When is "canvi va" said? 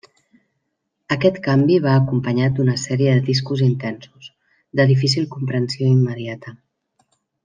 1.47-1.91